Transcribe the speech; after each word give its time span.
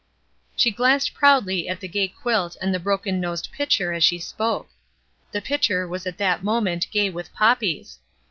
She 0.55 0.71
glanced 0.71 1.13
proudly 1.13 1.69
at 1.69 1.79
the 1.79 1.87
gay 1.87 2.07
quilt 2.07 2.57
and 2.59 2.73
the 2.73 2.79
broken 2.79 3.19
nosed 3.19 3.51
pitcher 3.51 3.93
as 3.93 4.03
she 4.03 4.17
spoke. 4.17 4.71
The 5.31 5.43
pitcher 5.43 5.87
was 5.87 6.07
at 6.07 6.17
that 6.17 6.43
moment 6.43 6.89
gay 6.89 7.11
with 7.11 7.31
poppies. 7.35 7.99